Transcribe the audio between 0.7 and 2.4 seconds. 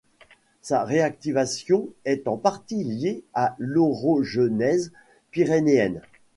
réactivation est en